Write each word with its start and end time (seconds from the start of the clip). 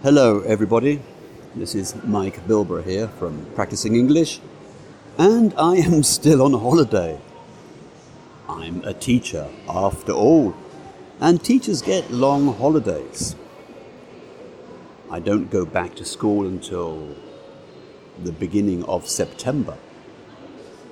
Hello, 0.00 0.42
everybody. 0.42 1.02
This 1.56 1.74
is 1.74 1.96
Mike 2.04 2.46
Bilbrough 2.46 2.84
here 2.84 3.08
from 3.18 3.44
Practising 3.56 3.96
English, 3.96 4.38
and 5.18 5.52
I 5.58 5.74
am 5.74 6.02
still 6.16 6.40
on 6.40 6.52
holiday. 6.52 7.18
I'm 8.48 8.84
a 8.84 8.94
teacher, 8.94 9.48
after 9.68 10.12
all, 10.12 10.54
and 11.18 11.42
teachers 11.42 11.82
get 11.82 12.12
long 12.12 12.54
holidays. 12.54 13.34
I 15.10 15.18
don't 15.18 15.50
go 15.50 15.64
back 15.64 15.96
to 15.96 16.04
school 16.04 16.46
until 16.46 17.16
the 18.22 18.30
beginning 18.30 18.84
of 18.84 19.08
September. 19.08 19.76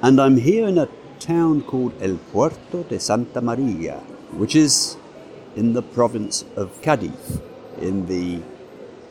And 0.02 0.20
I'm 0.20 0.38
here 0.38 0.66
in 0.66 0.78
a 0.78 0.88
town 1.20 1.62
called 1.62 1.92
El 2.02 2.16
Puerto 2.32 2.82
de 2.82 2.98
Santa 2.98 3.40
Maria, 3.40 3.98
which 4.32 4.56
is 4.56 4.96
in 5.54 5.74
the 5.74 5.82
province 5.82 6.44
of 6.56 6.82
Cadiz, 6.82 7.40
in 7.80 8.06
the 8.06 8.42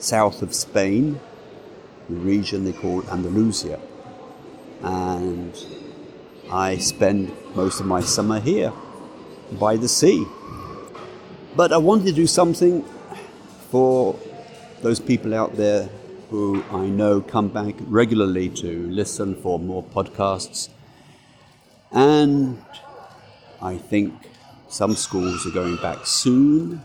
south 0.05 0.41
of 0.41 0.53
Spain, 0.53 1.19
the 2.09 2.15
region 2.15 2.63
they 2.63 2.73
call 2.73 3.03
Andalusia. 3.09 3.79
And 4.83 5.53
I 6.51 6.77
spend 6.77 7.31
most 7.55 7.79
of 7.79 7.87
my 7.87 8.01
summer 8.01 8.39
here 8.39 8.71
by 9.59 9.77
the 9.77 9.87
sea. 9.87 10.25
But 11.55 11.73
I 11.73 11.77
wanted 11.77 12.05
to 12.07 12.11
do 12.11 12.27
something 12.27 12.83
for 13.71 14.19
those 14.81 14.99
people 14.99 15.33
out 15.33 15.55
there 15.55 15.89
who 16.29 16.63
I 16.71 16.85
know 16.87 17.21
come 17.21 17.49
back 17.49 17.75
regularly 17.87 18.49
to 18.49 18.87
listen 18.89 19.35
for 19.35 19.57
more 19.57 19.83
podcasts. 19.83 20.69
And 21.91 22.63
I 23.61 23.77
think 23.77 24.13
some 24.67 24.95
schools 24.95 25.47
are 25.47 25.51
going 25.51 25.77
back 25.77 26.05
soon, 26.05 26.81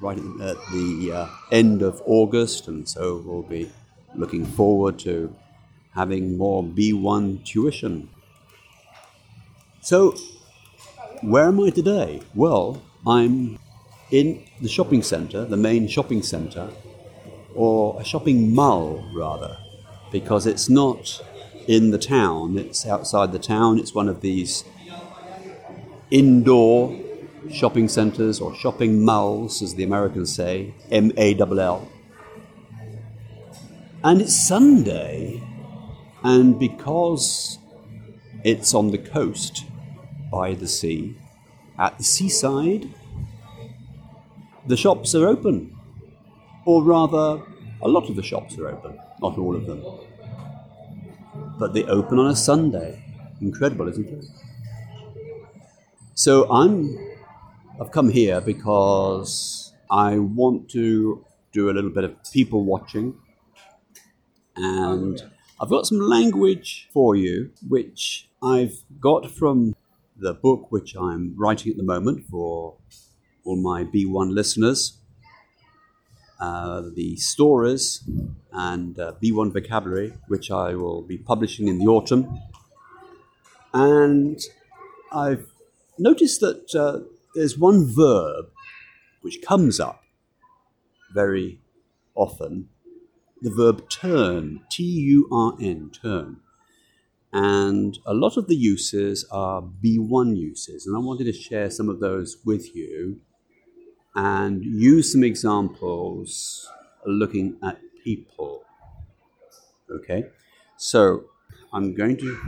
right 0.00 0.18
at 0.18 0.56
the 0.72 1.10
uh, 1.12 1.28
end 1.50 1.82
of 1.82 2.02
August, 2.06 2.68
and 2.68 2.88
so 2.88 3.22
we'll 3.24 3.42
be 3.42 3.70
looking 4.14 4.44
forward 4.44 4.98
to 5.00 5.34
having 5.94 6.36
more 6.36 6.62
B1 6.62 7.44
tuition. 7.44 8.08
So, 9.80 10.16
where 11.22 11.44
am 11.44 11.60
I 11.60 11.70
today? 11.70 12.22
Well, 12.34 12.82
I'm 13.06 13.58
in 14.10 14.44
the 14.60 14.68
shopping 14.68 15.02
centre, 15.02 15.44
the 15.44 15.56
main 15.56 15.88
shopping 15.88 16.22
centre, 16.22 16.70
or 17.54 18.00
a 18.00 18.04
shopping 18.04 18.54
mall 18.54 19.04
rather, 19.14 19.56
because 20.12 20.46
it's 20.46 20.68
not 20.68 21.22
in 21.66 21.90
the 21.90 21.98
town, 21.98 22.58
it's 22.58 22.86
outside 22.86 23.32
the 23.32 23.38
town, 23.38 23.78
it's 23.78 23.94
one 23.94 24.08
of 24.08 24.20
these 24.20 24.64
indoor 26.10 26.96
shopping 27.50 27.88
centres 27.88 28.40
or 28.40 28.54
shopping 28.54 29.04
malls, 29.04 29.62
as 29.62 29.74
the 29.74 29.84
Americans 29.84 30.34
say, 30.34 30.74
M 30.90 31.12
A 31.16 31.38
L 31.38 31.60
L. 31.60 31.88
And 34.04 34.20
it's 34.20 34.46
Sunday, 34.46 35.42
and 36.22 36.58
because 36.58 37.58
it's 38.44 38.74
on 38.74 38.90
the 38.90 38.98
coast 38.98 39.64
by 40.30 40.54
the 40.54 40.68
sea, 40.68 41.16
at 41.78 41.98
the 41.98 42.04
seaside, 42.04 42.88
the 44.66 44.76
shops 44.76 45.14
are 45.14 45.26
open. 45.26 45.76
Or 46.64 46.82
rather, 46.82 47.42
a 47.82 47.88
lot 47.88 48.08
of 48.10 48.16
the 48.16 48.22
shops 48.22 48.58
are 48.58 48.68
open, 48.68 48.98
not 49.20 49.38
all 49.38 49.54
of 49.54 49.66
them. 49.66 49.82
But 51.58 51.74
they 51.74 51.84
open 51.84 52.18
on 52.18 52.26
a 52.26 52.36
Sunday. 52.36 53.02
Incredible, 53.40 53.88
isn't 53.88 54.08
it? 54.08 54.24
So 56.14 56.50
I'm 56.50 56.98
I've 57.78 57.90
come 57.90 58.08
here 58.08 58.40
because 58.40 59.74
I 59.90 60.16
want 60.16 60.70
to 60.70 61.22
do 61.52 61.68
a 61.68 61.72
little 61.72 61.90
bit 61.90 62.04
of 62.04 62.16
people 62.32 62.64
watching 62.64 63.18
and 64.56 65.22
I've 65.60 65.68
got 65.68 65.86
some 65.86 66.00
language 66.00 66.88
for 66.94 67.14
you 67.14 67.50
which 67.68 68.30
I've 68.42 68.78
got 68.98 69.30
from 69.30 69.76
the 70.16 70.32
book 70.32 70.72
which 70.72 70.96
I'm 70.96 71.34
writing 71.36 71.70
at 71.70 71.76
the 71.76 71.82
moment 71.82 72.24
for 72.30 72.76
all 73.44 73.56
my 73.56 73.84
B1 73.84 74.32
listeners. 74.32 74.96
Uh, 76.40 76.82
the 76.94 77.16
stories 77.16 78.02
and 78.52 78.98
uh, 78.98 79.12
B1 79.22 79.52
vocabulary, 79.52 80.14
which 80.28 80.50
I 80.50 80.74
will 80.74 81.02
be 81.02 81.18
publishing 81.18 81.68
in 81.68 81.78
the 81.78 81.86
autumn. 81.86 82.40
And 83.74 84.40
I've 85.12 85.46
noticed 85.98 86.40
that 86.40 86.74
uh, 86.74 87.00
there's 87.36 87.56
one 87.56 87.86
verb 87.86 88.46
which 89.20 89.40
comes 89.42 89.78
up 89.78 90.02
very 91.14 91.60
often 92.14 92.68
the 93.42 93.50
verb 93.50 93.88
turn, 93.88 94.60
T 94.70 94.82
U 94.82 95.28
R 95.30 95.54
N, 95.60 95.90
turn. 95.90 96.38
And 97.32 97.98
a 98.06 98.14
lot 98.14 98.36
of 98.36 98.48
the 98.48 98.56
uses 98.56 99.26
are 99.30 99.60
B1 99.62 100.36
uses, 100.36 100.86
and 100.86 100.96
I 100.96 101.00
wanted 101.00 101.24
to 101.24 101.32
share 101.32 101.70
some 101.70 101.88
of 101.88 102.00
those 102.00 102.38
with 102.44 102.74
you 102.74 103.20
and 104.14 104.64
use 104.64 105.12
some 105.12 105.22
examples 105.22 106.66
looking 107.04 107.58
at 107.62 107.78
people. 108.02 108.62
Okay, 109.90 110.24
so 110.78 111.24
I'm 111.72 111.94
going 111.94 112.16
to 112.16 112.38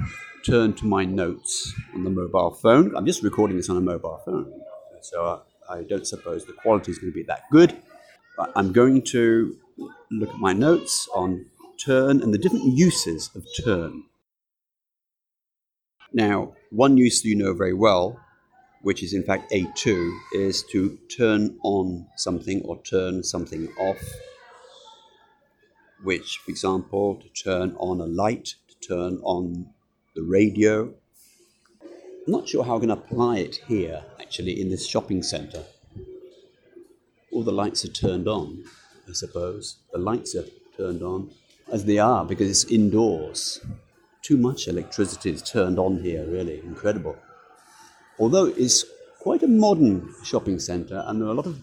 turn 0.46 0.72
to 0.74 0.86
my 0.86 1.04
notes 1.04 1.74
on 1.94 2.04
the 2.04 2.10
mobile 2.10 2.52
phone. 2.52 2.96
I'm 2.96 3.04
just 3.04 3.22
recording 3.22 3.58
this 3.58 3.68
on 3.68 3.76
a 3.76 3.82
mobile 3.82 4.22
phone, 4.24 4.50
so 5.04 5.42
I 5.68 5.82
don't 5.82 6.06
suppose 6.06 6.44
the 6.44 6.52
quality 6.52 6.92
is 6.92 6.98
going 6.98 7.12
to 7.12 7.14
be 7.14 7.24
that 7.24 7.42
good. 7.50 7.76
But 8.36 8.52
I'm 8.54 8.72
going 8.72 9.02
to 9.06 9.56
look 10.10 10.30
at 10.30 10.38
my 10.38 10.52
notes 10.52 11.08
on 11.14 11.46
turn 11.84 12.22
and 12.22 12.32
the 12.32 12.38
different 12.38 12.76
uses 12.76 13.30
of 13.34 13.44
turn. 13.64 14.04
Now, 16.12 16.54
one 16.70 16.96
use 16.96 17.24
you 17.24 17.36
know 17.36 17.52
very 17.52 17.74
well 17.74 18.18
which 18.82 19.02
is 19.02 19.12
in 19.12 19.22
fact 19.22 19.50
A2, 19.52 20.18
is 20.32 20.62
to 20.70 20.98
turn 21.14 21.58
on 21.62 22.06
something 22.16 22.62
or 22.64 22.80
turn 22.82 23.22
something 23.22 23.68
off. 23.78 24.02
Which, 26.02 26.38
for 26.44 26.50
example, 26.50 27.16
to 27.16 27.28
turn 27.28 27.74
on 27.78 28.00
a 28.00 28.06
light, 28.06 28.54
to 28.68 28.88
turn 28.88 29.20
on 29.24 29.68
the 30.14 30.22
radio. 30.22 30.94
I'm 32.28 32.32
not 32.32 32.48
sure 32.48 32.62
how 32.62 32.76
I 32.76 32.80
can 32.80 32.90
apply 32.90 33.38
it 33.38 33.56
here, 33.66 34.04
actually, 34.20 34.60
in 34.60 34.68
this 34.68 34.86
shopping 34.86 35.22
centre. 35.22 35.64
All 37.32 37.42
the 37.42 37.52
lights 37.52 37.84
are 37.86 37.88
turned 37.88 38.28
on, 38.28 38.64
I 39.08 39.14
suppose. 39.14 39.78
The 39.92 39.98
lights 39.98 40.34
are 40.36 40.44
turned 40.76 41.02
on, 41.02 41.30
as 41.72 41.86
they 41.86 41.98
are, 41.98 42.26
because 42.26 42.50
it's 42.50 42.70
indoors. 42.70 43.64
Too 44.20 44.36
much 44.36 44.68
electricity 44.68 45.30
is 45.30 45.40
turned 45.42 45.78
on 45.78 46.02
here, 46.02 46.26
really. 46.26 46.60
Incredible 46.60 47.16
although 48.18 48.46
it's 48.46 48.84
quite 49.18 49.42
a 49.42 49.48
modern 49.48 50.12
shopping 50.24 50.58
centre 50.58 51.02
and 51.06 51.20
there 51.20 51.28
are 51.28 51.32
a 51.32 51.34
lot 51.34 51.46
of 51.46 51.58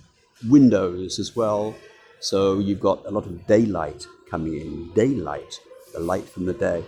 windows 0.49 1.19
as 1.19 1.35
well. 1.35 1.75
So 2.19 2.59
you've 2.59 2.79
got 2.79 3.05
a 3.05 3.11
lot 3.11 3.25
of 3.25 3.45
daylight 3.47 4.07
coming 4.29 4.55
in, 4.59 4.91
daylight, 4.93 5.59
the 5.93 5.99
light 5.99 6.27
from 6.27 6.45
the 6.45 6.53
day 6.53 6.83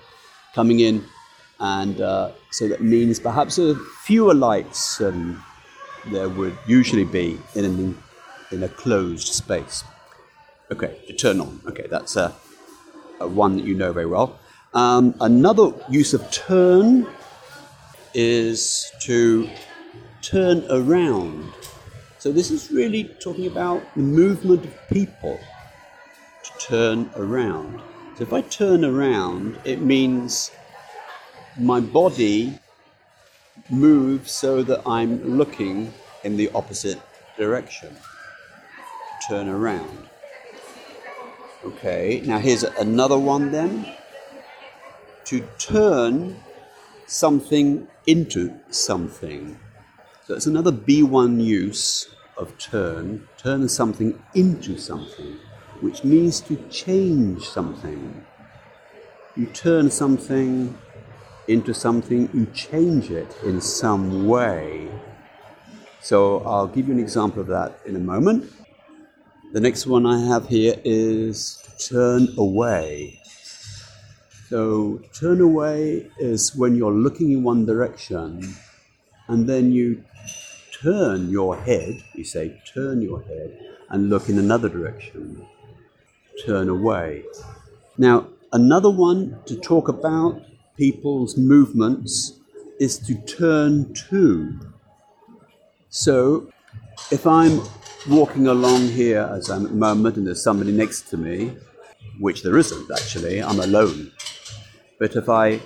coming 0.54 0.80
in. 0.80 1.04
And 1.60 2.02
uh, 2.02 2.32
so 2.52 2.68
that 2.68 2.82
means 2.82 3.20
perhaps 3.20 3.60
fewer 4.04 4.34
lights 4.34 4.98
than 4.98 5.42
there 6.12 6.30
would 6.30 6.58
usually 6.68 7.04
be 7.04 7.40
in, 7.56 7.66
an, 7.66 7.98
in 8.52 8.64
a 8.64 8.70
closed 8.70 9.28
space. 9.28 9.84
Okay, 10.72 10.98
to 11.08 11.14
turn 11.14 11.40
on. 11.40 11.62
Okay, 11.66 11.88
that's 11.90 12.16
a, 12.16 12.36
a 13.20 13.28
one 13.28 13.58
that 13.58 13.66
you 13.66 13.74
know 13.74 13.94
very 13.94 14.06
well. 14.06 14.40
Um, 14.74 15.16
another 15.22 15.72
use 15.90 16.14
of 16.14 16.30
turn 16.30 17.08
is 18.14 18.92
to 19.02 19.50
turn 20.22 20.66
around. 20.70 21.52
So, 22.20 22.32
this 22.32 22.52
is 22.52 22.72
really 22.72 23.06
talking 23.22 23.48
about 23.48 23.82
the 23.96 24.02
movement 24.02 24.66
of 24.66 24.90
people 24.90 25.40
to 26.44 26.52
turn 26.60 27.10
around. 27.16 27.82
So, 28.18 28.24
if 28.24 28.34
I 28.34 28.42
turn 28.42 28.84
around, 28.84 29.58
it 29.64 29.82
means 29.82 30.52
my 31.60 31.80
body 31.80 32.60
moves 33.70 34.32
so 34.32 34.64
that 34.64 34.82
I'm 34.86 35.38
looking 35.38 35.94
in 36.24 36.38
the 36.38 36.50
opposite 36.52 37.00
direction. 37.38 37.96
Turn 39.28 39.50
around. 39.50 40.10
Okay, 41.66 42.22
now 42.26 42.38
here's 42.38 42.64
another 42.64 43.18
one 43.18 43.52
then. 43.52 43.94
To 45.26 45.46
turn 45.58 46.38
something 47.08 47.88
into 48.06 48.54
something. 48.70 49.60
So 50.26 50.36
it's 50.36 50.46
another 50.46 50.72
B1 50.72 51.44
use 51.44 52.10
of 52.38 52.58
turn, 52.58 53.28
turn 53.38 53.68
something 53.68 54.22
into 54.36 54.78
something, 54.78 55.38
which 55.82 56.04
means 56.04 56.40
to 56.42 56.56
change 56.70 57.44
something. 57.44 58.26
You 59.36 59.48
turn 59.48 59.90
something 59.90 60.78
into 61.48 61.74
something, 61.74 62.30
you 62.34 62.46
change 62.48 63.12
it 63.12 63.36
in 63.44 63.62
some 63.62 64.28
way. 64.28 64.90
So 66.02 66.40
I'll 66.46 66.68
give 66.68 66.88
you 66.88 66.94
an 66.94 67.00
example 67.00 67.42
of 67.42 67.48
that 67.48 67.80
in 67.86 67.96
a 67.96 68.00
moment. 68.00 68.52
The 69.54 69.62
next 69.62 69.88
one 69.88 70.06
I 70.06 70.26
have 70.28 70.48
here 70.48 70.76
is 70.84 71.64
to 71.64 71.90
turn 71.94 72.28
away. 72.38 73.20
So, 74.50 75.02
turn 75.14 75.42
away 75.42 76.10
is 76.20 76.56
when 76.56 76.78
you're 76.78 76.94
looking 76.94 77.32
in 77.32 77.44
one 77.44 77.66
direction 77.66 78.56
and 79.28 79.48
then 79.48 79.74
you 79.74 80.04
turn 80.82 81.30
your 81.30 81.58
head, 81.58 82.02
you 82.14 82.24
say, 82.24 82.62
turn 82.74 83.02
your 83.02 83.22
head 83.24 83.58
and 83.90 84.10
look 84.10 84.30
in 84.30 84.40
another 84.40 84.70
direction. 84.70 85.46
Turn 86.46 86.70
away. 86.70 87.24
Now, 87.98 88.28
another 88.54 88.90
one 88.90 89.40
to 89.48 89.58
talk 89.58 89.90
about 89.90 90.42
people's 90.78 91.36
movements 91.36 92.40
is 92.80 93.00
to 93.00 93.16
turn 93.26 93.94
to. 93.94 94.60
So, 95.90 96.50
if 97.12 97.26
I'm 97.26 97.62
walking 98.08 98.48
along 98.48 98.88
here 98.90 99.30
as 99.34 99.50
I'm 99.50 99.66
at 99.66 99.72
the 99.72 99.78
moment 99.78 100.18
and 100.18 100.28
there's 100.28 100.44
somebody 100.44 100.72
next 100.72 101.10
to 101.10 101.18
me, 101.18 101.58
which 102.20 102.44
there 102.44 102.58
isn't 102.58 102.92
actually, 102.92 103.42
I'm 103.42 103.60
alone. 103.60 104.12
But 105.00 105.16
if 105.16 105.28
I 105.28 105.60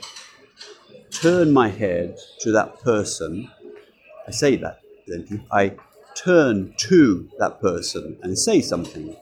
turn 1.12 1.52
my 1.52 1.68
head 1.69 2.18
to 2.40 2.52
that 2.54 2.80
person, 2.80 3.50
I 4.28 4.31
say 4.31 4.56
that, 4.57 4.80
then 5.07 5.46
I 5.52 5.75
turn 6.16 6.74
to 6.78 7.30
that 7.40 7.60
person 7.60 8.18
and 8.24 8.38
say 8.38 8.62
something. 8.62 9.16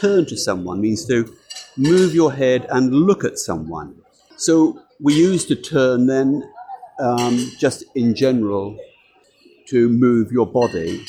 Turn 0.00 0.26
to 0.26 0.36
someone 0.36 0.80
means 0.80 1.04
to 1.06 1.36
move 1.76 2.14
your 2.14 2.32
head 2.32 2.66
and 2.70 2.92
look 2.92 3.24
at 3.24 3.38
someone. 3.38 3.96
So 4.36 4.80
we 5.04 5.12
use 5.12 5.44
to 5.44 5.54
term 5.54 6.06
then 6.06 6.50
um, 6.98 7.36
just 7.58 7.84
in 7.94 8.14
general 8.14 8.78
to 9.66 9.90
move 9.90 10.32
your 10.32 10.46
body 10.46 11.04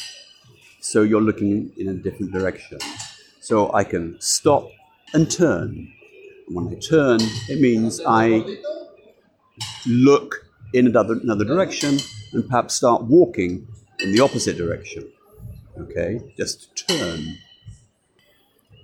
so 0.81 1.01
you're 1.01 1.21
looking 1.21 1.71
in 1.77 1.87
a 1.87 1.93
different 1.93 2.33
direction. 2.33 2.77
So 3.39 3.73
I 3.73 3.85
can 3.85 4.17
stop 4.19 4.69
and 5.13 5.31
turn. 5.31 5.93
When 6.49 6.67
I 6.67 6.75
turn, 6.75 7.19
it 7.49 7.61
means 7.61 8.01
I 8.05 8.43
look 9.87 10.45
in 10.73 10.87
another, 10.87 11.13
another 11.13 11.45
direction 11.45 11.97
and 12.33 12.47
perhaps 12.49 12.75
start 12.75 13.05
walking 13.05 13.65
in 13.99 14.11
the 14.11 14.19
opposite 14.19 14.57
direction. 14.57 15.09
Okay, 15.79 16.19
just 16.37 16.75
turn. 16.87 17.37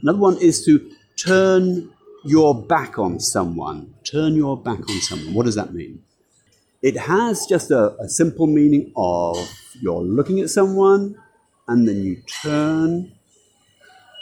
Another 0.02 0.20
one 0.20 0.38
is 0.38 0.64
to 0.66 0.90
turn 1.18 1.92
your 2.24 2.56
back 2.56 3.00
on 3.00 3.20
someone. 3.20 3.94
Turn 4.04 4.36
your 4.36 4.58
back 4.58 4.80
on 4.90 5.02
someone. 5.02 5.34
What 5.34 5.46
does 5.46 5.56
that 5.56 5.74
mean? 5.74 6.04
It 6.82 6.98
has 6.98 7.46
just 7.48 7.72
a, 7.72 7.96
a 8.00 8.10
simple 8.10 8.48
meaning 8.48 8.92
of 8.96 9.38
you're 9.80 10.02
looking 10.02 10.40
at 10.40 10.50
someone 10.50 11.16
and 11.68 11.88
then 11.88 12.04
you 12.04 12.22
turn 12.42 13.12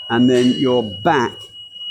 and 0.10 0.30
then 0.30 0.48
your 0.52 0.84
back 1.04 1.38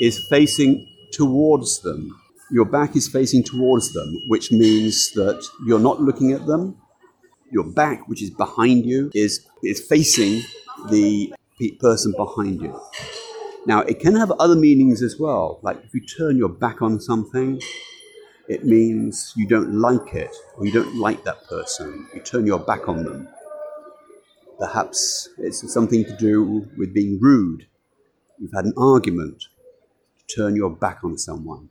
is 0.01 0.27
facing 0.29 0.87
towards 1.13 1.81
them. 1.81 2.21
Your 2.51 2.65
back 2.65 2.97
is 2.97 3.09
facing 3.09 3.45
towards 3.45 3.93
them, 3.93 4.21
which 4.29 4.51
means 4.51 5.13
that 5.13 5.43
you're 5.67 5.79
not 5.79 6.01
looking 6.01 6.33
at 6.33 6.47
them. 6.47 6.77
Your 7.51 7.65
back, 7.65 8.09
which 8.09 8.23
is 8.23 8.31
behind 8.31 8.85
you, 8.85 9.11
is, 9.15 9.47
is 9.63 9.81
facing 9.81 10.43
the 10.91 11.33
person 11.81 12.13
behind 12.17 12.61
you. 12.61 12.79
Now, 13.69 13.81
it 13.81 14.01
can 14.01 14.17
have 14.17 14.31
other 14.31 14.57
meanings 14.57 15.03
as 15.03 15.21
well. 15.21 15.61
Like 15.61 15.85
if 15.85 15.93
you 15.93 16.01
turn 16.01 16.39
your 16.39 16.49
back 16.49 16.81
on 16.81 16.99
something, 16.99 17.61
it 18.49 18.65
means 18.65 19.35
you 19.37 19.47
don't 19.47 19.75
like 19.75 20.15
it 20.15 20.35
or 20.57 20.65
you 20.65 20.73
don't 20.73 20.97
like 20.97 21.23
that 21.25 21.47
person. 21.47 22.09
You 22.15 22.23
turn 22.23 22.47
your 22.47 22.61
back 22.61 22.89
on 22.89 23.05
them. 23.05 23.29
Perhaps 24.59 25.29
it's 25.37 25.71
something 25.71 26.03
to 26.07 26.17
do 26.17 26.67
with 26.79 26.95
being 26.95 27.19
rude. 27.21 27.67
You've 28.39 28.55
had 28.55 28.65
an 28.65 28.73
argument. 28.79 29.45
You 30.17 30.35
Turn 30.35 30.57
your 30.57 30.71
back 30.71 31.05
on 31.05 31.19
someone. 31.19 31.69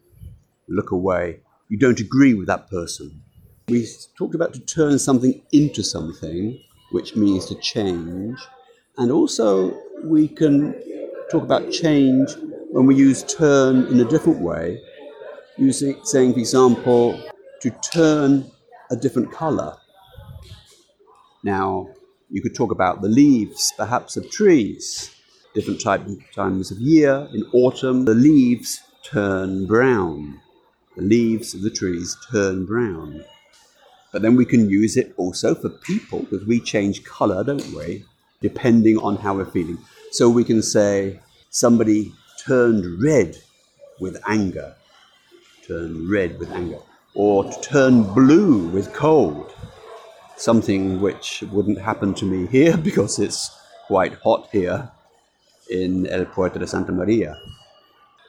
Look 0.70 0.92
away. 0.92 1.40
You 1.68 1.80
don't 1.80 2.00
agree 2.00 2.36
with 2.36 2.46
that 2.46 2.70
person. 2.70 3.24
We 3.70 3.88
talked 4.16 4.36
about 4.36 4.54
to 4.54 4.60
turn 4.60 5.00
something 5.00 5.42
into 5.52 5.82
something, 5.82 6.62
which 6.92 7.16
means 7.16 7.48
to 7.48 7.56
change. 7.56 8.38
And 8.98 9.12
also, 9.12 9.76
we 10.04 10.28
can 10.28 10.76
talk 11.32 11.44
about 11.44 11.72
change 11.72 12.30
when 12.72 12.86
we 12.86 12.96
use 12.96 13.24
turn 13.24 13.86
in 13.88 14.00
a 14.00 14.06
different 14.06 14.40
way, 14.40 14.82
using 15.58 16.00
saying, 16.04 16.34
for 16.34 16.40
example, 16.40 17.22
to 17.62 17.70
turn 17.92 18.50
a 18.92 18.96
different 18.96 19.32
color. 19.32 19.76
Now, 21.44 21.90
you 22.30 22.42
could 22.42 22.56
talk 22.56 22.72
about 22.72 23.02
the 23.02 23.10
leaves, 23.10 23.74
perhaps, 23.78 24.18
of 24.18 24.30
trees. 24.30 25.14
Different 25.54 25.82
type, 25.82 26.06
times 26.36 26.72
of 26.72 26.78
year. 26.78 27.28
In 27.34 27.44
autumn, 27.54 28.06
the 28.06 28.14
leaves 28.14 28.82
turn 29.04 29.66
brown. 29.66 30.40
The 30.96 31.04
leaves 31.04 31.54
of 31.54 31.62
the 31.62 31.70
trees 31.70 32.16
turn 32.32 32.66
brown. 32.66 33.24
But 34.12 34.22
then 34.22 34.36
we 34.36 34.46
can 34.46 34.70
use 34.70 34.98
it 34.98 35.14
also 35.18 35.56
for 35.56 35.70
people 35.70 36.20
because 36.20 36.46
we 36.46 36.60
change 36.60 37.04
color, 37.04 37.44
don't 37.44 37.66
we? 37.74 38.06
Depending 38.42 38.98
on 39.00 39.18
how 39.18 39.36
we're 39.36 39.46
feeling. 39.46 39.80
So 40.12 40.30
we 40.30 40.44
can 40.44 40.62
say 40.62 41.20
somebody 41.50 42.14
turned 42.46 43.02
red 43.02 43.38
with 44.00 44.18
anger, 44.28 44.76
turn 45.68 46.10
red 46.10 46.40
with 46.40 46.52
anger, 46.52 46.80
or 47.14 47.52
turn 47.62 48.04
blue 48.14 48.68
with 48.70 48.94
cold, 48.94 49.52
something 50.36 51.02
which 51.02 51.44
wouldn't 51.52 51.82
happen 51.82 52.14
to 52.14 52.26
me 52.26 52.48
here 52.48 52.78
because 52.90 53.20
it's 53.20 53.50
quite 53.88 54.14
hot 54.24 54.50
here 54.52 54.92
in 55.70 56.08
El 56.08 56.26
Puerto 56.26 56.60
de 56.60 56.68
Santa 56.68 56.92
Maria. 56.92 57.36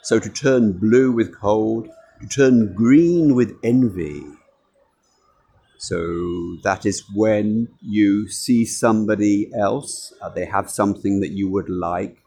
So 0.03 0.19
to 0.19 0.29
turn 0.31 0.73
blue 0.73 1.13
with 1.13 1.39
cold, 1.39 1.89
to 2.21 2.27
turn 2.29 2.73
green 2.75 3.35
with 3.35 3.57
envy, 3.63 4.25
so 5.79 6.57
that 6.65 6.85
is 6.85 7.05
when 7.15 7.69
you 7.81 8.29
see 8.29 8.65
somebody 8.65 9.49
else, 9.55 10.13
uh, 10.21 10.29
they 10.29 10.45
have 10.45 10.69
something 10.69 11.21
that 11.21 11.31
you 11.31 11.49
would 11.49 11.71
like, 11.71 12.19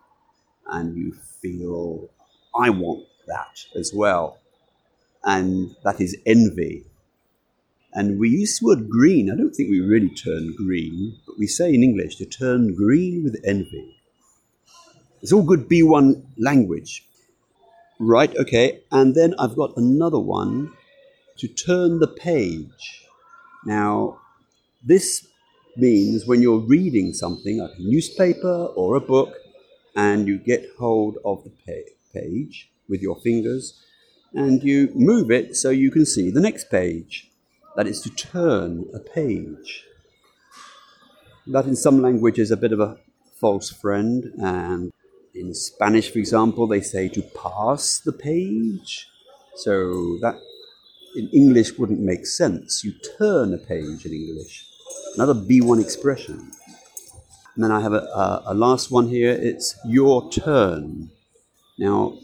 and 0.67 0.95
you 0.97 1.13
feel, 1.41 2.09
I 2.57 2.69
want 2.69 3.05
that 3.27 3.65
as 3.75 3.93
well. 3.93 4.37
And 5.25 5.75
that 5.83 5.99
is 5.99 6.17
envy. 6.25 6.85
And 7.93 8.19
we 8.19 8.29
use 8.29 8.59
the 8.59 8.67
word 8.67 8.89
green. 8.89 9.29
I 9.29 9.35
don't 9.35 9.53
think 9.53 9.69
we 9.69 9.81
really 9.81 10.09
turn 10.09 10.55
green, 10.55 11.19
but 11.27 11.37
we 11.37 11.45
say 11.45 11.73
in 11.73 11.83
English 11.83 12.15
to 12.15 12.25
turn 12.25 12.73
green 12.73 13.21
with 13.23 13.35
envy. 13.45 13.97
It's 15.21 15.33
all 15.33 15.43
good 15.43 15.67
B1 15.67 16.23
language. 16.37 17.05
Right, 17.99 18.33
okay. 18.37 18.81
And 18.91 19.13
then 19.13 19.35
I've 19.37 19.57
got 19.57 19.75
another 19.75 20.19
one 20.19 20.71
to 21.37 21.47
turn 21.49 21.99
the 21.99 22.07
page. 22.07 23.05
Now, 23.65 24.19
this 24.83 25.27
means 25.77 26.25
when 26.25 26.41
you're 26.41 26.59
reading 26.59 27.13
something, 27.13 27.59
like 27.59 27.77
a 27.77 27.81
newspaper 27.81 28.65
or 28.75 28.95
a 28.95 29.01
book, 29.01 29.35
and 29.95 30.27
you 30.27 30.37
get 30.37 30.65
hold 30.79 31.17
of 31.25 31.43
the 31.43 31.51
page 32.13 32.69
with 32.87 33.01
your 33.01 33.17
fingers 33.21 33.81
and 34.33 34.63
you 34.63 34.89
move 34.95 35.31
it 35.31 35.55
so 35.55 35.69
you 35.69 35.91
can 35.91 36.05
see 36.05 36.29
the 36.29 36.39
next 36.39 36.69
page. 36.69 37.29
That 37.75 37.87
is 37.87 38.01
to 38.01 38.09
turn 38.09 38.89
a 38.93 38.99
page. 38.99 39.85
That 41.47 41.65
in 41.65 41.75
some 41.75 42.01
languages 42.01 42.47
is 42.47 42.51
a 42.51 42.57
bit 42.57 42.71
of 42.71 42.79
a 42.79 42.97
false 43.39 43.69
friend, 43.69 44.31
and 44.37 44.93
in 45.33 45.53
Spanish, 45.53 46.11
for 46.11 46.19
example, 46.19 46.67
they 46.67 46.81
say 46.81 47.09
to 47.09 47.21
pass 47.21 47.99
the 47.99 48.11
page. 48.13 49.07
So 49.55 50.17
that 50.21 50.39
in 51.15 51.29
English 51.29 51.77
wouldn't 51.77 51.99
make 51.99 52.25
sense. 52.25 52.83
You 52.83 52.93
turn 53.17 53.53
a 53.53 53.57
page 53.57 54.05
in 54.05 54.13
English. 54.13 54.65
Another 55.15 55.33
B1 55.33 55.81
expression. 55.81 56.51
And 57.55 57.63
then 57.63 57.71
I 57.71 57.81
have 57.81 57.93
a, 57.93 57.97
a, 57.97 58.43
a 58.47 58.53
last 58.53 58.91
one 58.91 59.07
here. 59.07 59.31
It's 59.31 59.77
your 59.85 60.31
turn. 60.31 61.11
Now, 61.77 62.17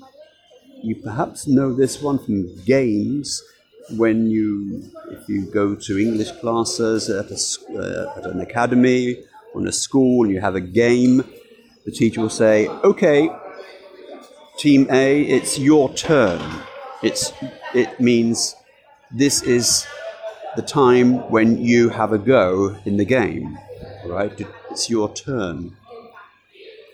you 0.81 0.95
perhaps 0.95 1.47
know 1.47 1.73
this 1.73 2.01
one 2.01 2.19
from 2.19 2.55
games 2.63 3.43
when 3.91 4.29
you, 4.29 4.83
if 5.11 5.27
you 5.27 5.45
go 5.45 5.75
to 5.75 5.97
English 5.97 6.31
classes 6.33 7.09
at, 7.09 7.31
a, 7.31 7.79
uh, 7.79 8.17
at 8.17 8.25
an 8.25 8.41
academy 8.41 9.17
or 9.53 9.61
in 9.61 9.67
a 9.67 9.71
school 9.71 10.23
and 10.23 10.33
you 10.33 10.39
have 10.39 10.55
a 10.55 10.61
game, 10.61 11.23
the 11.85 11.91
teacher 11.91 12.21
will 12.21 12.29
say, 12.29 12.67
okay, 12.67 13.29
team 14.57 14.87
A, 14.91 15.21
it's 15.21 15.57
your 15.57 15.93
turn. 15.93 16.41
It's, 17.01 17.31
it 17.73 17.99
means 17.99 18.55
this 19.11 19.41
is 19.41 19.85
the 20.55 20.61
time 20.61 21.29
when 21.29 21.57
you 21.57 21.89
have 21.89 22.11
a 22.11 22.17
go 22.17 22.75
in 22.85 22.97
the 22.97 23.05
game, 23.05 23.57
right? 24.05 24.31
It's 24.71 24.89
your 24.89 25.13
turn. 25.13 25.77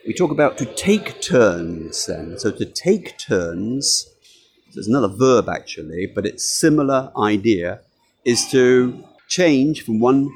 We 0.05 0.13
talk 0.13 0.31
about 0.31 0.57
to 0.59 0.65
take 0.65 1.21
turns 1.21 2.05
then. 2.05 2.37
So 2.37 2.51
to 2.51 2.65
take 2.65 3.17
turns, 3.17 4.07
there's 4.73 4.87
another 4.87 5.07
verb 5.07 5.49
actually, 5.49 6.05
but 6.05 6.25
it's 6.25 6.47
similar 6.47 7.11
idea, 7.17 7.81
is 8.25 8.49
to 8.51 9.03
change 9.27 9.83
from 9.83 9.99
one 9.99 10.29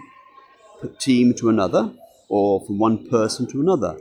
team 1.00 1.34
to 1.36 1.50
another 1.50 1.92
or 2.30 2.66
from 2.66 2.80
one 2.80 3.08
person 3.10 3.46
to 3.48 3.62
another. 3.62 3.98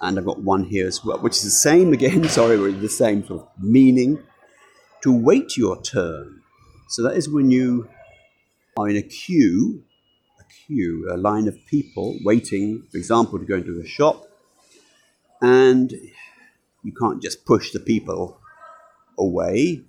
And 0.00 0.18
I've 0.18 0.24
got 0.24 0.42
one 0.42 0.64
here 0.64 0.86
as 0.86 1.04
well, 1.04 1.18
which 1.18 1.36
is 1.36 1.44
the 1.44 1.50
same 1.50 1.92
again, 1.92 2.24
sorry, 2.28 2.56
the 2.72 2.88
same 2.88 3.26
sort 3.26 3.42
of 3.42 3.48
meaning. 3.58 4.22
To 5.02 5.12
wait 5.12 5.56
your 5.56 5.80
turn. 5.80 6.39
So 6.90 7.04
that 7.04 7.16
is 7.16 7.28
when 7.28 7.52
you 7.52 7.88
are 8.76 8.88
in 8.88 8.96
a 8.96 9.02
queue, 9.02 9.84
a 10.40 10.44
queue, 10.66 11.08
a 11.08 11.16
line 11.16 11.46
of 11.46 11.56
people 11.66 12.18
waiting, 12.24 12.82
for 12.90 12.98
example, 12.98 13.38
to 13.38 13.44
go 13.44 13.54
into 13.54 13.78
a 13.78 13.86
shop, 13.86 14.26
and 15.40 15.92
you 16.82 16.92
can't 17.00 17.22
just 17.22 17.46
push 17.46 17.70
the 17.70 17.78
people 17.78 18.40
away 19.16 19.84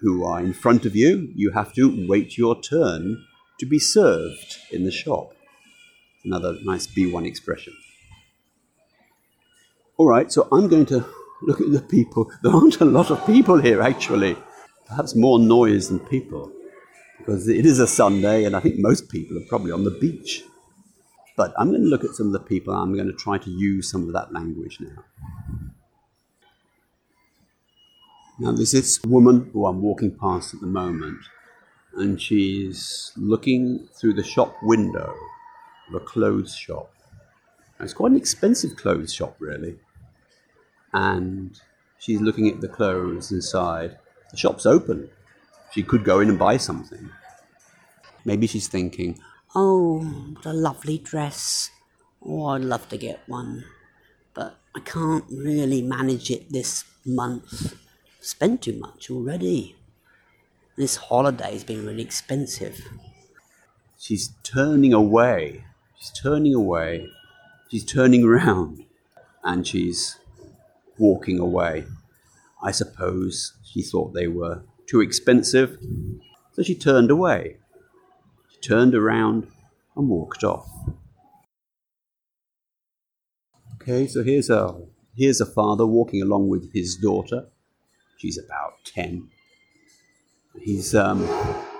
who 0.00 0.24
are 0.24 0.40
in 0.40 0.52
front 0.52 0.84
of 0.84 0.96
you. 0.96 1.30
You 1.36 1.52
have 1.52 1.72
to 1.74 2.06
wait 2.08 2.36
your 2.36 2.60
turn 2.60 3.24
to 3.60 3.64
be 3.64 3.78
served 3.78 4.56
in 4.72 4.82
the 4.82 4.90
shop. 4.90 5.30
Another 6.24 6.56
nice 6.64 6.88
B1 6.88 7.24
expression. 7.24 7.72
All 9.96 10.08
right, 10.08 10.32
so 10.32 10.48
I'm 10.50 10.66
going 10.66 10.86
to 10.86 11.06
look 11.42 11.60
at 11.60 11.70
the 11.70 11.80
people. 11.80 12.32
There 12.42 12.52
aren't 12.52 12.80
a 12.80 12.84
lot 12.84 13.12
of 13.12 13.24
people 13.24 13.58
here, 13.58 13.80
actually. 13.80 14.36
Perhaps 14.86 15.14
more 15.14 15.38
noise 15.38 15.88
than 15.88 15.98
people, 15.98 16.52
because 17.18 17.48
it 17.48 17.64
is 17.64 17.80
a 17.80 17.86
Sunday, 17.86 18.44
and 18.44 18.54
I 18.54 18.60
think 18.60 18.76
most 18.78 19.08
people 19.08 19.36
are 19.38 19.46
probably 19.48 19.72
on 19.72 19.84
the 19.84 19.90
beach. 19.90 20.44
But 21.36 21.52
I'm 21.58 21.70
going 21.70 21.82
to 21.82 21.88
look 21.88 22.04
at 22.04 22.10
some 22.10 22.28
of 22.28 22.32
the 22.32 22.40
people, 22.40 22.72
and 22.72 22.82
I'm 22.82 22.94
going 22.94 23.08
to 23.08 23.12
try 23.14 23.38
to 23.38 23.50
use 23.50 23.90
some 23.90 24.02
of 24.02 24.12
that 24.12 24.32
language 24.32 24.78
now. 24.80 25.04
Now, 28.38 28.52
there's 28.52 28.72
this 28.72 29.00
woman 29.06 29.50
who 29.52 29.66
I'm 29.66 29.80
walking 29.80 30.16
past 30.16 30.54
at 30.54 30.60
the 30.60 30.66
moment, 30.66 31.18
and 31.96 32.20
she's 32.20 33.12
looking 33.16 33.88
through 33.94 34.14
the 34.14 34.24
shop 34.24 34.54
window 34.62 35.14
of 35.88 35.94
a 35.94 36.00
clothes 36.00 36.54
shop. 36.54 36.92
It's 37.80 37.94
quite 37.94 38.12
an 38.12 38.16
expensive 38.16 38.76
clothes 38.76 39.12
shop, 39.12 39.36
really. 39.38 39.78
And 40.92 41.60
she's 41.98 42.20
looking 42.20 42.48
at 42.48 42.60
the 42.60 42.68
clothes 42.68 43.32
inside. 43.32 43.98
The 44.34 44.40
shop's 44.40 44.66
open. 44.66 45.10
She 45.70 45.84
could 45.84 46.02
go 46.02 46.18
in 46.18 46.28
and 46.28 46.36
buy 46.36 46.56
something. 46.56 47.08
Maybe 48.24 48.48
she's 48.48 48.66
thinking, 48.66 49.20
Oh, 49.54 50.00
what 50.34 50.44
a 50.44 50.52
lovely 50.52 50.98
dress. 50.98 51.70
Oh, 52.20 52.46
I'd 52.46 52.62
love 52.62 52.88
to 52.88 52.98
get 52.98 53.20
one. 53.28 53.64
But 54.34 54.56
I 54.74 54.80
can't 54.80 55.24
really 55.30 55.82
manage 55.82 56.32
it 56.32 56.50
this 56.50 56.84
month. 57.06 57.76
Spent 58.20 58.62
too 58.62 58.72
much 58.76 59.08
already. 59.08 59.76
This 60.76 60.96
holiday's 60.96 61.62
been 61.62 61.86
really 61.86 62.02
expensive. 62.02 62.82
she's 63.96 64.32
turning 64.42 64.92
away. 64.92 65.64
She's 65.96 66.10
turning 66.10 66.54
away. 66.54 67.06
She's 67.70 67.84
turning 67.84 68.26
round. 68.38 68.84
And 69.44 69.64
she's 69.64 70.18
walking 70.98 71.38
away. 71.38 71.84
I 72.64 72.70
suppose 72.70 73.52
she 73.62 73.82
thought 73.82 74.14
they 74.14 74.26
were 74.26 74.62
too 74.88 75.02
expensive. 75.02 75.76
So 76.52 76.62
she 76.62 76.74
turned 76.74 77.10
away. 77.10 77.58
She 78.50 78.60
turned 78.60 78.94
around 78.94 79.48
and 79.94 80.08
walked 80.08 80.42
off. 80.42 80.66
Okay, 83.74 84.06
so 84.06 84.24
here's 84.24 84.48
a 84.48 84.74
here's 85.14 85.42
a 85.42 85.46
father 85.46 85.84
walking 85.84 86.22
along 86.22 86.48
with 86.48 86.72
his 86.72 86.96
daughter. 86.96 87.48
She's 88.16 88.38
about 88.38 88.72
ten. 88.86 89.28
He's 90.62 90.94
um, 90.94 91.22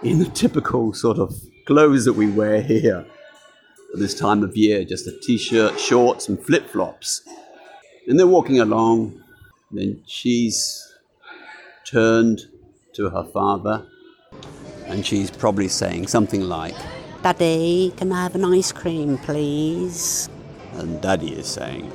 in 0.02 0.18
the 0.18 0.30
typical 0.34 0.92
sort 0.92 1.18
of 1.18 1.34
clothes 1.66 2.04
that 2.04 2.12
we 2.12 2.30
wear 2.30 2.60
here 2.60 3.06
at 3.94 3.98
this 3.98 4.14
time 4.14 4.42
of 4.42 4.54
year, 4.54 4.84
just 4.84 5.06
a 5.06 5.18
t-shirt, 5.22 5.80
shorts, 5.80 6.28
and 6.28 6.38
flip-flops. 6.44 7.22
And 8.06 8.18
they're 8.18 8.26
walking 8.26 8.60
along. 8.60 9.23
Then 9.74 10.02
she's 10.06 10.92
turned 11.84 12.42
to 12.94 13.10
her 13.10 13.24
father, 13.24 13.86
and 14.86 15.04
she's 15.04 15.30
probably 15.30 15.68
saying 15.68 16.06
something 16.06 16.42
like, 16.42 16.74
Daddy, 17.22 17.92
can 17.96 18.12
I 18.12 18.22
have 18.22 18.34
an 18.34 18.44
ice 18.44 18.72
cream, 18.72 19.18
please? 19.18 20.28
and 20.74 21.00
Daddy 21.00 21.32
is 21.32 21.46
saying, 21.46 21.90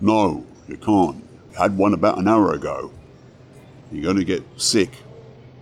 No, 0.00 0.44
you 0.66 0.76
can't. 0.76 1.16
You 1.52 1.58
had 1.58 1.76
one 1.76 1.94
about 1.94 2.18
an 2.18 2.28
hour 2.28 2.52
ago. 2.52 2.90
You're 3.90 4.02
going 4.02 4.16
to 4.16 4.24
get 4.24 4.42
sick. 4.56 4.90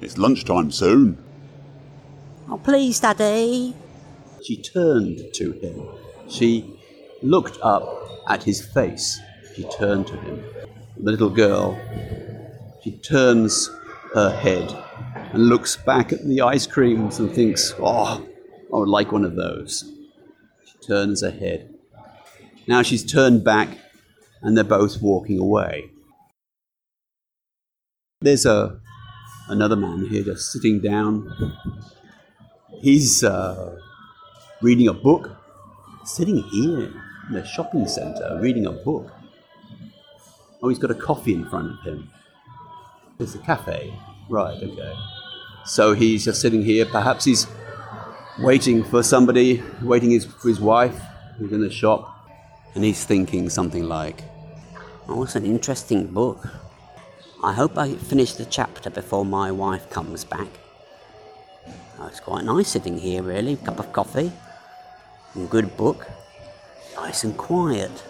It's 0.01 0.19
lunchtime 0.19 0.71
soon. 0.71 1.23
Oh, 2.49 2.59
please, 2.59 3.01
Daddy. 3.01 3.75
She 4.43 4.57
turned 4.63 5.33
to 5.35 5.53
him. 5.53 5.87
She 6.29 6.79
looked 7.23 7.59
up 7.63 8.09
at 8.29 8.43
his 8.43 8.65
face. 8.65 9.21
She 9.55 9.65
turned 9.65 10.07
to 10.09 10.17
him. 10.17 10.43
The 10.99 11.11
little 11.11 11.31
girl, 11.31 11.79
she 12.83 12.93
turns 12.93 13.71
her 14.15 14.31
head 14.31 14.75
and 15.33 15.49
looks 15.49 15.77
back 15.77 16.13
at 16.13 16.25
the 16.27 16.41
ice 16.41 16.67
creams 16.67 17.19
and 17.19 17.31
thinks, 17.31 17.75
oh, 17.79 18.27
I 18.73 18.77
would 18.79 18.89
like 18.89 19.13
one 19.13 19.25
of 19.25 19.37
those. 19.37 19.85
She 20.65 20.87
turns 20.87 21.23
her 21.23 21.31
head. 21.31 21.75
Now 22.67 22.83
she's 22.83 23.05
turned 23.05 23.45
back 23.45 23.69
and 24.43 24.57
they're 24.57 24.65
both 24.65 25.03
walking 25.03 25.39
away. 25.39 25.91
There's 28.21 28.47
a 28.47 28.81
another 29.49 29.77
man 29.77 30.07
here 30.07 30.25
just 30.25 30.51
sitting 30.51 30.81
down. 30.81 31.33
He's 32.81 33.23
uh, 33.23 33.79
reading 34.63 34.89
a 34.89 34.93
book, 34.93 35.37
sitting 36.05 36.43
here 36.43 36.93
in 37.29 37.33
the 37.33 37.45
shopping 37.45 37.87
centre 37.87 38.39
reading 38.41 38.67
a 38.67 38.73
book. 38.73 39.13
Oh, 40.67 40.69
he's 40.69 40.81
got 40.81 40.91
a 40.91 40.97
coffee 40.97 41.33
in 41.33 41.49
front 41.49 41.71
of 41.71 41.81
him. 41.85 42.11
It's 43.21 43.37
a 43.37 43.39
cafe. 43.39 43.95
Right, 44.29 44.61
okay. 44.61 44.95
So 45.65 45.93
he's 45.93 46.25
just 46.25 46.41
sitting 46.41 46.65
here. 46.65 46.85
Perhaps 46.85 47.25
he's 47.25 47.47
waiting 48.41 48.83
for 48.83 49.05
somebody, 49.05 49.63
waiting 49.81 50.11
his, 50.11 50.25
for 50.25 50.49
his 50.49 50.59
wife 50.59 51.01
who's 51.39 51.53
in 51.53 51.61
the 51.61 51.71
shop. 51.71 52.13
And 52.75 52.83
he's 52.83 53.05
thinking 53.05 53.49
something 53.49 53.85
like, 53.85 54.25
Oh, 55.07 55.23
it's 55.23 55.37
an 55.37 55.47
interesting 55.47 56.09
book. 56.09 56.45
I 57.45 57.53
hope 57.53 57.79
I 57.79 57.95
finish 57.95 58.33
the 58.33 58.45
chapter 58.45 58.91
before 58.91 59.25
my 59.25 59.53
wife 59.53 59.89
comes 59.89 60.25
back. 60.25 60.49
Oh, 62.01 62.09
it's 62.09 62.19
quite 62.19 62.45
nice 62.45 62.67
sitting 62.67 62.99
here, 62.99 63.23
really. 63.23 63.55
Cup 63.55 63.79
of 63.79 63.93
coffee, 63.93 64.33
good 65.49 65.77
book, 65.77 66.09
nice 66.97 67.23
and 67.23 67.37
quiet. 67.37 68.03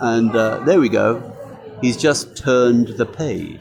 And 0.00 0.34
uh, 0.34 0.60
there 0.60 0.80
we 0.80 0.88
go. 0.88 1.36
He's 1.82 1.98
just 1.98 2.34
turned 2.34 2.88
the 2.88 3.04
page. 3.04 3.60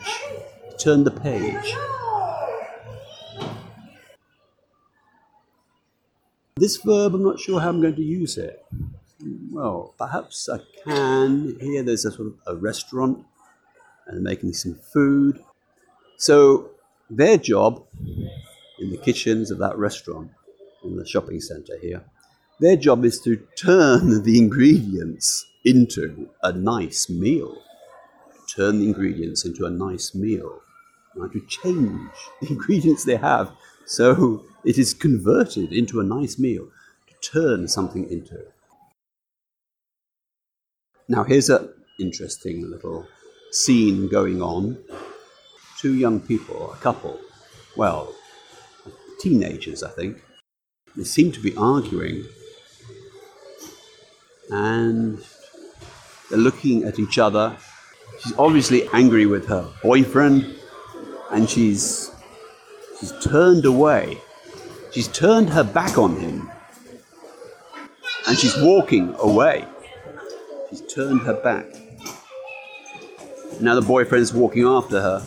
Turned 0.77 1.05
the 1.05 1.11
page. 1.11 1.75
This 6.55 6.77
verb, 6.77 7.13
I'm 7.15 7.23
not 7.23 7.41
sure 7.41 7.59
how 7.59 7.67
I'm 7.67 7.81
going 7.81 7.95
to 7.95 8.01
use 8.01 8.37
it. 8.37 8.65
Well, 9.51 9.93
perhaps 9.97 10.47
I 10.47 10.59
can. 10.85 11.57
Here 11.59 11.83
there's 11.83 12.05
a 12.05 12.11
sort 12.11 12.27
of 12.27 12.35
a 12.47 12.55
restaurant 12.55 13.25
and 14.07 14.23
making 14.23 14.53
some 14.53 14.75
food. 14.75 15.43
So 16.15 16.69
their 17.09 17.37
job 17.37 17.85
in 18.79 18.91
the 18.91 18.97
kitchens 18.97 19.51
of 19.51 19.57
that 19.57 19.77
restaurant 19.77 20.31
in 20.85 20.95
the 20.95 21.05
shopping 21.05 21.41
centre 21.41 21.77
here, 21.81 22.01
their 22.61 22.77
job 22.77 23.03
is 23.03 23.19
to 23.21 23.35
turn 23.57 24.23
the 24.23 24.37
ingredients 24.37 25.48
into 25.63 26.29
a 26.43 26.51
nice 26.51 27.09
meal. 27.09 27.61
Turn 28.55 28.79
the 28.79 28.87
ingredients 28.87 29.45
into 29.45 29.65
a 29.65 29.69
nice 29.69 30.15
meal. 30.15 30.61
Right? 31.15 31.31
To 31.31 31.41
change 31.47 32.11
the 32.41 32.49
ingredients 32.49 33.03
they 33.03 33.17
have 33.17 33.51
so 33.85 34.43
it 34.63 34.77
is 34.77 34.93
converted 34.93 35.73
into 35.73 35.99
a 35.99 36.03
nice 36.03 36.37
meal. 36.37 36.67
To 37.07 37.31
turn 37.31 37.67
something 37.67 38.07
into. 38.09 38.37
Now 41.07 41.23
here's 41.23 41.49
an 41.49 41.73
interesting 41.99 42.69
little 42.69 43.07
scene 43.51 44.07
going 44.07 44.43
on. 44.43 44.77
Two 45.79 45.95
young 45.95 46.19
people, 46.19 46.71
a 46.71 46.77
couple, 46.77 47.19
well, 47.75 48.13
teenagers, 49.19 49.81
I 49.81 49.89
think. 49.89 50.21
They 50.95 51.03
seem 51.03 51.31
to 51.31 51.39
be 51.39 51.55
arguing, 51.55 52.25
and 54.51 55.23
they're 56.29 56.39
looking 56.39 56.83
at 56.83 56.99
each 56.99 57.17
other. 57.17 57.55
She's 58.19 58.33
obviously 58.37 58.87
angry 58.93 59.25
with 59.25 59.47
her 59.47 59.67
boyfriend, 59.81 60.55
and 61.31 61.49
she's 61.49 62.11
she's 62.99 63.13
turned 63.23 63.65
away. 63.65 64.17
She's 64.91 65.07
turned 65.07 65.49
her 65.49 65.63
back 65.63 65.97
on 65.97 66.17
him, 66.17 66.49
and 68.27 68.37
she's 68.37 68.57
walking 68.57 69.15
away. 69.19 69.65
She's 70.69 70.81
turned 70.81 71.21
her 71.21 71.33
back. 71.33 71.65
Now 73.61 73.75
the 73.75 73.81
boyfriend's 73.81 74.33
walking 74.33 74.65
after 74.65 75.01
her. 75.01 75.25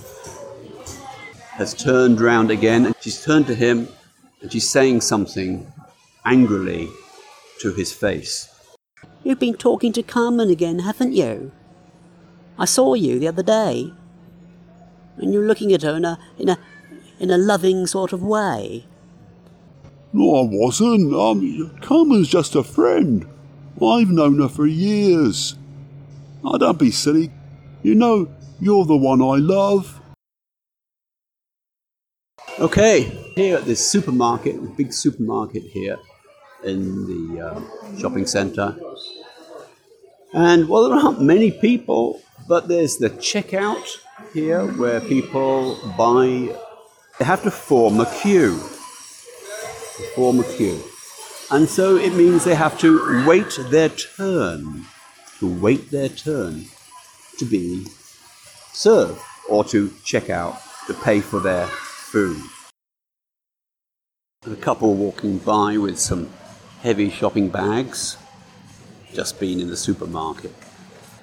Has 1.52 1.74
turned 1.74 2.20
round 2.20 2.50
again 2.50 2.86
and 2.86 2.94
she's 3.00 3.22
turned 3.22 3.46
to 3.48 3.54
him 3.54 3.88
and 4.40 4.50
she's 4.50 4.68
saying 4.68 5.02
something 5.02 5.70
angrily 6.24 6.88
to 7.60 7.72
his 7.72 7.92
face. 7.92 8.51
You've 9.24 9.38
been 9.38 9.54
talking 9.54 9.92
to 9.92 10.02
Carmen 10.02 10.50
again, 10.50 10.80
haven't 10.80 11.12
you? 11.12 11.52
I 12.58 12.64
saw 12.64 12.94
you 12.94 13.18
the 13.18 13.28
other 13.28 13.42
day. 13.42 13.92
And 15.16 15.32
you're 15.32 15.46
looking 15.46 15.72
at 15.72 15.82
her 15.82 15.96
in 15.96 16.04
a, 16.04 16.18
in 16.38 16.48
a, 16.48 16.58
in 17.20 17.30
a 17.30 17.38
loving 17.38 17.86
sort 17.86 18.12
of 18.12 18.22
way. 18.22 18.86
No, 20.12 20.36
I 20.36 20.48
wasn't. 20.50 21.14
Um, 21.14 21.78
Carmen's 21.80 22.28
just 22.28 22.54
a 22.54 22.62
friend. 22.62 23.26
I've 23.80 24.10
known 24.10 24.40
her 24.40 24.48
for 24.48 24.66
years. 24.66 25.56
Oh, 26.44 26.58
don't 26.58 26.78
be 26.78 26.90
silly. 26.90 27.30
You 27.82 27.94
know, 27.94 28.28
you're 28.60 28.84
the 28.84 28.96
one 28.96 29.22
I 29.22 29.36
love. 29.36 30.00
Okay, 32.58 33.02
here 33.34 33.56
at 33.56 33.64
this 33.64 33.88
supermarket, 33.88 34.60
the 34.60 34.68
big 34.68 34.92
supermarket 34.92 35.62
here 35.62 35.98
in 36.64 37.06
the 37.06 37.40
uh, 37.40 37.98
shopping 37.98 38.26
centre. 38.26 38.76
And 40.34 40.68
well, 40.68 40.88
there 40.88 40.98
aren't 40.98 41.20
many 41.20 41.50
people, 41.50 42.22
but 42.48 42.68
there's 42.68 42.96
the 42.96 43.10
checkout 43.10 43.86
here 44.32 44.66
where 44.66 45.00
people 45.00 45.78
buy, 45.98 46.56
they 47.18 47.24
have 47.24 47.42
to 47.42 47.50
form 47.50 48.00
a 48.00 48.06
queue. 48.06 48.56
Form 50.14 50.40
a 50.40 50.44
queue. 50.44 50.82
And 51.50 51.68
so 51.68 51.96
it 51.96 52.14
means 52.14 52.44
they 52.44 52.54
have 52.54 52.78
to 52.78 53.26
wait 53.26 53.58
their 53.68 53.90
turn, 53.90 54.86
to 55.38 55.60
wait 55.60 55.90
their 55.90 56.08
turn 56.08 56.64
to 57.38 57.44
be 57.44 57.86
served 58.72 59.20
or 59.50 59.64
to 59.64 59.92
check 60.02 60.30
out, 60.30 60.58
to 60.86 60.94
pay 60.94 61.20
for 61.20 61.40
their 61.40 61.66
food. 61.66 62.40
A 64.46 64.56
couple 64.56 64.94
walking 64.94 65.38
by 65.38 65.76
with 65.76 65.98
some 65.98 66.30
heavy 66.80 67.10
shopping 67.10 67.50
bags, 67.50 68.16
just 69.12 69.38
been 69.38 69.60
in 69.60 69.68
the 69.68 69.76
supermarket. 69.76 70.52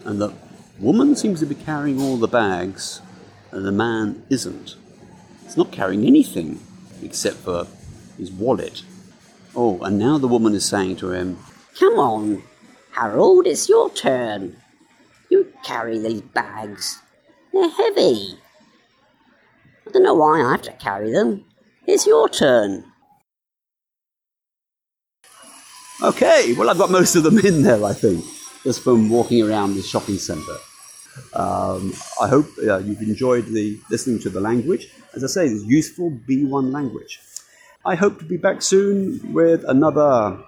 And 0.05 0.21
the 0.21 0.33
woman 0.79 1.15
seems 1.15 1.39
to 1.41 1.45
be 1.45 1.55
carrying 1.55 2.01
all 2.01 2.17
the 2.17 2.27
bags, 2.27 3.01
and 3.51 3.65
the 3.65 3.71
man 3.71 4.23
isn't. 4.29 4.75
He's 5.43 5.57
not 5.57 5.71
carrying 5.71 6.05
anything 6.05 6.59
except 7.01 7.37
for 7.37 7.67
his 8.17 8.31
wallet. 8.31 8.83
Oh, 9.55 9.79
and 9.81 9.97
now 9.97 10.17
the 10.17 10.27
woman 10.27 10.53
is 10.53 10.65
saying 10.65 10.97
to 10.97 11.11
him, 11.11 11.37
Come 11.79 11.95
on, 11.95 12.43
Harold, 12.91 13.47
it's 13.47 13.67
your 13.67 13.89
turn. 13.89 14.57
You 15.29 15.51
carry 15.63 15.97
these 15.99 16.21
bags. 16.21 16.99
They're 17.53 17.69
heavy. 17.69 18.37
I 19.87 19.91
don't 19.91 20.03
know 20.03 20.13
why 20.13 20.41
I 20.41 20.51
have 20.51 20.61
to 20.63 20.73
carry 20.73 21.11
them. 21.11 21.45
It's 21.87 22.05
your 22.05 22.29
turn. 22.29 22.85
Okay, 26.01 26.53
well, 26.53 26.69
I've 26.69 26.77
got 26.77 26.91
most 26.91 27.17
of 27.17 27.23
them 27.23 27.37
in 27.39 27.61
there, 27.61 27.83
I 27.83 27.91
think, 27.91 28.23
just 28.63 28.81
from 28.85 29.09
walking 29.09 29.43
around 29.43 29.75
the 29.75 29.81
shopping 29.81 30.17
centre. 30.17 30.55
Um, 31.33 31.93
I 32.21 32.29
hope 32.29 32.47
uh, 32.57 32.77
you've 32.77 33.01
enjoyed 33.01 33.47
the 33.47 33.77
listening 33.91 34.19
to 34.19 34.29
the 34.29 34.39
language. 34.39 34.89
As 35.13 35.25
I 35.25 35.27
say, 35.27 35.47
it's 35.47 35.65
useful 35.65 36.11
B1 36.11 36.71
language. 36.71 37.19
I 37.85 37.95
hope 37.95 38.17
to 38.19 38.23
be 38.25 38.37
back 38.37 38.61
soon 38.61 39.33
with 39.33 39.65
another 39.67 40.41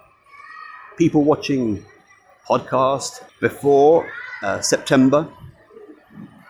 people 0.97 1.25
watching 1.25 1.85
podcast 2.47 3.21
before 3.41 4.09
uh, 4.43 4.61
September. 4.61 5.27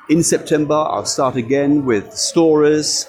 In 0.10 0.22
September, 0.22 0.76
I'll 0.76 1.06
start 1.06 1.38
again 1.38 1.86
with 1.86 2.14
stories, 2.14 3.08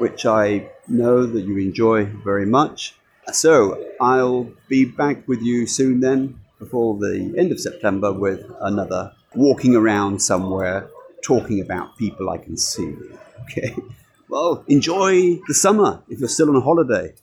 which 0.00 0.26
I 0.26 0.68
know 0.88 1.26
that 1.26 1.42
you 1.42 1.58
enjoy 1.58 2.06
very 2.06 2.46
much. 2.46 2.97
So 3.32 3.84
I'll 4.00 4.50
be 4.68 4.84
back 4.84 5.28
with 5.28 5.42
you 5.42 5.66
soon 5.66 6.00
then, 6.00 6.40
before 6.58 6.96
the 6.98 7.34
end 7.36 7.52
of 7.52 7.60
September, 7.60 8.12
with 8.12 8.44
another 8.60 9.12
walking 9.34 9.76
around 9.76 10.20
somewhere 10.20 10.88
talking 11.22 11.60
about 11.60 11.96
people 11.98 12.30
I 12.30 12.38
can 12.38 12.56
see. 12.56 12.94
Okay. 13.50 13.74
Well, 14.28 14.62
enjoy 14.68 15.38
the 15.48 15.54
summer 15.54 16.02
if 16.10 16.18
you're 16.18 16.28
still 16.28 16.50
on 16.50 16.56
a 16.56 16.60
holiday. 16.60 17.14